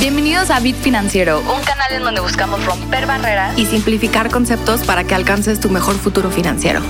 [0.00, 5.04] Bienvenidos a Bit Financiero, un canal en donde buscamos romper barreras y simplificar conceptos para
[5.04, 6.80] que alcances tu mejor futuro financiero.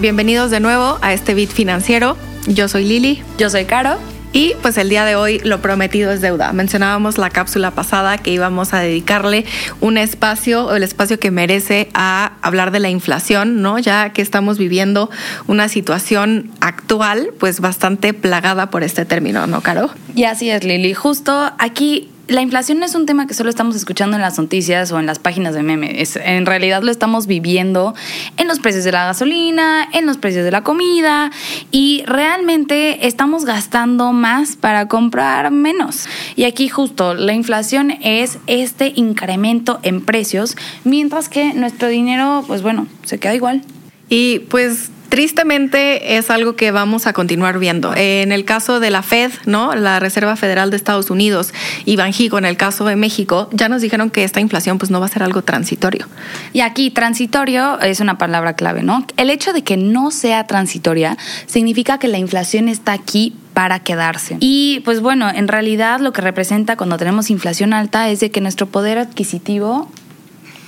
[0.00, 2.16] Bienvenidos de nuevo a este Bit Financiero.
[2.46, 3.22] Yo soy Lili.
[3.36, 3.98] Yo soy Caro.
[4.32, 6.54] Y pues el día de hoy lo prometido es deuda.
[6.54, 9.44] Mencionábamos la cápsula pasada que íbamos a dedicarle
[9.82, 13.78] un espacio, el espacio que merece a hablar de la inflación, ¿no?
[13.78, 15.10] Ya que estamos viviendo
[15.48, 19.90] una situación actual pues bastante plagada por este término, ¿no, Caro?
[20.14, 20.94] Y así es, Lili.
[20.94, 24.90] Justo aquí la inflación no es un tema que solo estamos escuchando en las noticias
[24.92, 26.16] o en las páginas de memes.
[26.16, 27.94] en realidad lo estamos viviendo
[28.36, 31.30] en los precios de la gasolina, en los precios de la comida
[31.70, 36.06] y realmente estamos gastando más para comprar menos.
[36.34, 42.62] Y aquí justo la inflación es este incremento en precios, mientras que nuestro dinero, pues
[42.62, 43.62] bueno, se queda igual.
[44.08, 47.92] Y pues tristemente es algo que vamos a continuar viendo.
[47.94, 49.74] En el caso de la Fed, ¿no?
[49.74, 51.52] La Reserva Federal de Estados Unidos
[51.84, 55.00] y Banjico en el caso de México, ya nos dijeron que esta inflación pues no
[55.00, 56.08] va a ser algo transitorio.
[56.54, 59.06] Y aquí transitorio es una palabra clave, ¿no?
[59.18, 64.38] El hecho de que no sea transitoria significa que la inflación está aquí para quedarse.
[64.40, 68.40] Y pues bueno, en realidad lo que representa cuando tenemos inflación alta es de que
[68.40, 69.90] nuestro poder adquisitivo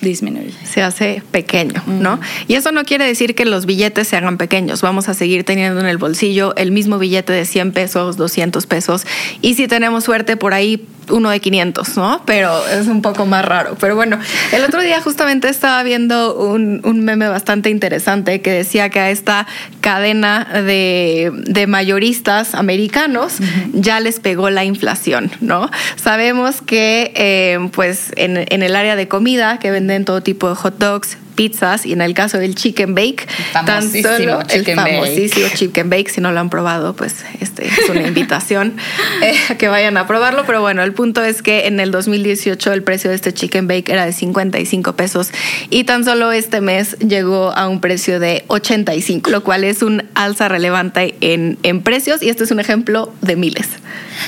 [0.04, 0.52] disminuye.
[0.64, 2.20] Se hace pequeño, ¿no?
[2.46, 4.82] Y eso no quiere decir que los billetes se hagan pequeños.
[4.82, 9.06] Vamos a seguir teniendo en el bolsillo el mismo billete de 100 pesos, 200 pesos.
[9.40, 12.22] Y si tenemos suerte, por ahí uno de 500, ¿no?
[12.24, 13.76] Pero es un poco más raro.
[13.80, 14.18] Pero bueno,
[14.52, 19.46] el otro día justamente estaba viendo un, meme bastante interesante que decía que a esta
[19.80, 23.38] cadena de, mayoristas americanos
[23.72, 25.70] ya les pegó la inflación, ¿no?
[25.96, 30.54] Sabemos que eh, pues en, en el área de comida que venden todo tipo de
[30.54, 35.90] hot dogs, pizzas y en el caso del chicken bake, tan solo el famosísimo chicken
[35.90, 38.76] bake, si no lo han probado, pues este es una invitación
[39.22, 42.72] eh, a que vayan a probarlo, pero bueno, el punto es que en el 2018
[42.72, 45.30] el precio de este chicken bake era de 55 pesos
[45.70, 50.04] y tan solo este mes llegó a un precio de 85, lo cual es un
[50.14, 53.68] alza relevante en, en precios y este es un ejemplo de miles.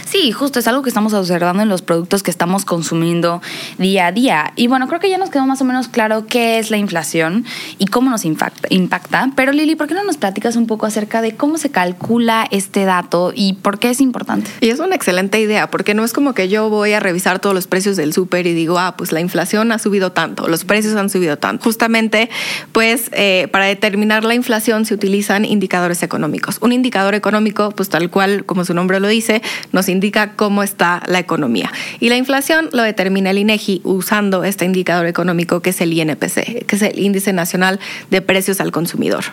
[0.05, 3.41] Sí, justo es algo que estamos observando en los productos que estamos consumiendo
[3.79, 4.53] día a día.
[4.57, 7.45] Y bueno, creo que ya nos quedó más o menos claro qué es la inflación
[7.79, 9.31] y cómo nos impacta.
[9.35, 12.85] Pero Lili, ¿por qué no nos platicas un poco acerca de cómo se calcula este
[12.85, 14.51] dato y por qué es importante?
[14.61, 17.55] Y es una excelente idea, porque no es como que yo voy a revisar todos
[17.55, 20.95] los precios del súper y digo, ah, pues la inflación ha subido tanto, los precios
[20.97, 21.65] han subido tanto.
[21.65, 22.31] Justamente,
[22.73, 26.59] pues eh, para determinar la inflación se utilizan indicadores económicos.
[26.61, 29.43] Un indicador económico, pues tal cual como su nombre lo dice,
[29.73, 31.73] nos indica cómo está la economía.
[32.01, 36.67] Y la inflación lo determina el INEGI usando este indicador económico que es el INPC,
[36.67, 37.81] que es el Índice Nacional
[38.11, 39.25] de Precios al Consumidor.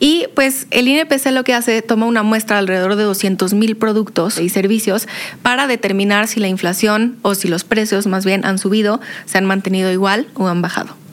[0.00, 4.38] Y pues el INPC lo que hace, toma una muestra alrededor de 200 mil productos
[4.38, 5.08] y servicios
[5.42, 9.44] para determinar si la inflación o si los precios más bien han subido, se han
[9.44, 11.03] mantenido igual o han bajado.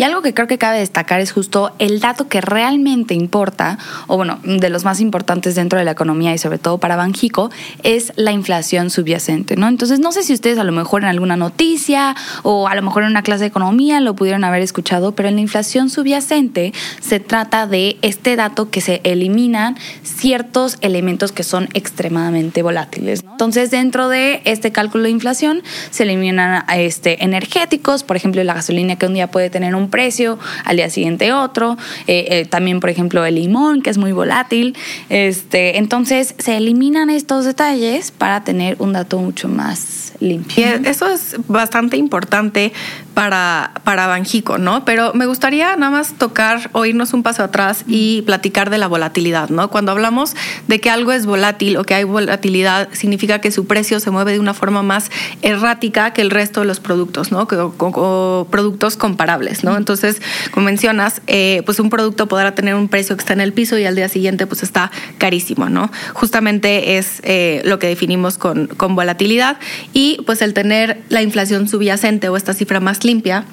[0.00, 4.16] Y algo que creo que cabe destacar es justo el dato que realmente importa, o
[4.16, 7.50] bueno, de los más importantes dentro de la economía y sobre todo para Banjico,
[7.82, 9.68] es la inflación subyacente, ¿no?
[9.68, 13.02] Entonces, no sé si ustedes a lo mejor en alguna noticia o a lo mejor
[13.02, 16.72] en una clase de economía lo pudieron haber escuchado, pero en la inflación subyacente
[17.02, 23.22] se trata de este dato que se eliminan ciertos elementos que son extremadamente volátiles.
[23.22, 28.96] Entonces, dentro de este cálculo de inflación se eliminan este, energéticos, por ejemplo, la gasolina
[28.96, 31.76] que un día puede tener un precio, al día siguiente otro.
[32.06, 34.76] Eh, eh, también, por ejemplo, el limón, que es muy volátil.
[35.08, 40.66] Este, entonces, se eliminan estos detalles para tener un dato mucho más limpio.
[40.84, 42.72] eso es bastante importante
[43.14, 44.84] para, para Banjico, ¿no?
[44.84, 48.86] Pero me gustaría nada más tocar o irnos un paso atrás y platicar de la
[48.86, 49.68] volatilidad, ¿no?
[49.68, 50.34] Cuando hablamos
[50.68, 54.32] de que algo es volátil o que hay volatilidad, significa que su precio se mueve
[54.32, 55.10] de una forma más
[55.42, 57.46] errática que el resto de los productos, ¿no?
[57.50, 59.76] O, productos comparables, ¿no?
[59.80, 63.52] Entonces, como mencionas, eh, pues un producto podrá tener un precio que está en el
[63.52, 65.90] piso y al día siguiente pues está carísimo, ¿no?
[66.14, 69.58] Justamente es eh, lo que definimos con, con volatilidad
[69.92, 73.44] y pues el tener la inflación subyacente o esta cifra más limpia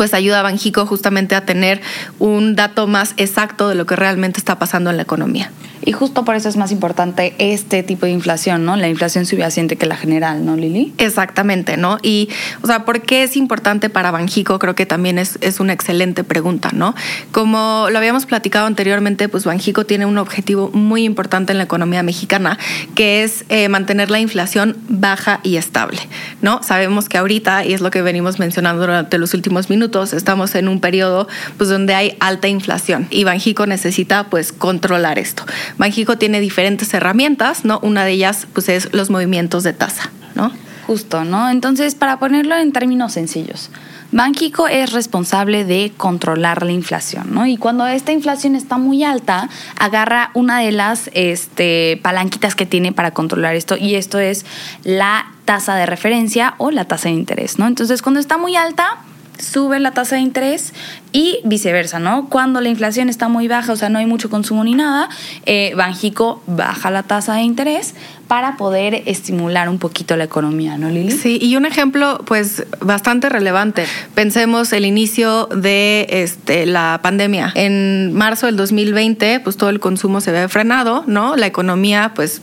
[0.00, 1.82] pues ayuda a Banjico justamente a tener
[2.18, 5.50] un dato más exacto de lo que realmente está pasando en la economía.
[5.82, 8.76] Y justo por eso es más importante este tipo de inflación, ¿no?
[8.76, 10.92] La inflación subyacente que la general, ¿no, Lili?
[10.98, 11.98] Exactamente, ¿no?
[12.02, 12.28] Y,
[12.62, 14.58] o sea, ¿por qué es importante para Banjico?
[14.58, 16.94] Creo que también es, es una excelente pregunta, ¿no?
[17.32, 22.02] Como lo habíamos platicado anteriormente, pues Banjico tiene un objetivo muy importante en la economía
[22.02, 22.58] mexicana,
[22.94, 26.00] que es eh, mantener la inflación baja y estable,
[26.42, 26.62] ¿no?
[26.62, 30.68] Sabemos que ahorita, y es lo que venimos mencionando durante los últimos minutos, estamos en
[30.68, 35.44] un periodo, pues, donde hay alta inflación y Banjico necesita, pues, controlar esto.
[35.78, 37.78] Banjico tiene diferentes herramientas, ¿no?
[37.82, 40.52] Una de ellas, pues, es los movimientos de tasa, ¿no?
[40.86, 41.50] Justo, ¿no?
[41.50, 43.70] Entonces, para ponerlo en términos sencillos,
[44.12, 47.46] Banxico es responsable de controlar la inflación, ¿no?
[47.46, 49.48] Y cuando esta inflación está muy alta,
[49.78, 54.44] agarra una de las este, palanquitas que tiene para controlar esto, y esto es
[54.82, 57.66] la tasa de referencia o la tasa de interés, ¿no?
[57.66, 58.98] Entonces, cuando está muy alta,
[59.40, 60.72] sube la tasa de interés
[61.12, 62.28] y viceversa, ¿no?
[62.28, 65.08] Cuando la inflación está muy baja, o sea, no hay mucho consumo ni nada,
[65.46, 67.94] eh, Banjico baja la tasa de interés
[68.28, 71.10] para poder estimular un poquito la economía, ¿no, Lili?
[71.10, 73.86] Sí, y un ejemplo, pues, bastante relevante.
[74.14, 77.50] Pensemos el inicio de este, la pandemia.
[77.56, 81.34] En marzo del 2020, pues todo el consumo se ve frenado, ¿no?
[81.34, 82.40] La economía, pues,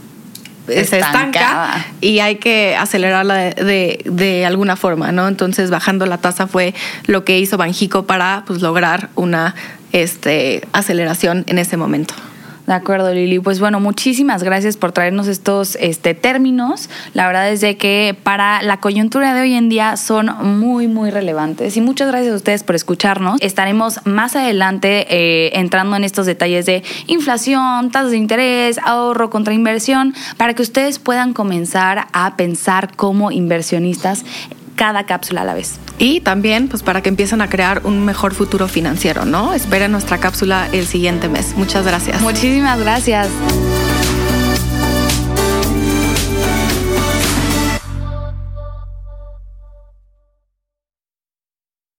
[0.67, 5.27] se estanca y hay que acelerarla de, de, alguna forma, ¿no?
[5.27, 6.73] Entonces bajando la tasa fue
[7.05, 9.55] lo que hizo Banjico para pues, lograr una
[9.91, 12.13] este, aceleración en ese momento.
[12.67, 13.39] De acuerdo, Lili.
[13.39, 16.89] Pues bueno, muchísimas gracias por traernos estos este, términos.
[17.13, 21.09] La verdad es de que para la coyuntura de hoy en día son muy, muy
[21.09, 21.77] relevantes.
[21.77, 23.39] Y muchas gracias a ustedes por escucharnos.
[23.41, 29.53] Estaremos más adelante eh, entrando en estos detalles de inflación, tasas de interés, ahorro contra
[29.53, 34.25] inversión, para que ustedes puedan comenzar a pensar como inversionistas
[34.77, 35.79] cada cápsula a la vez.
[35.97, 39.53] Y también, pues para que empiecen a crear un mejor futuro financiero, ¿no?
[39.53, 41.55] Esperen nuestra cápsula el siguiente mes.
[41.57, 42.21] Muchas gracias.
[42.21, 43.27] Muchísimas gracias.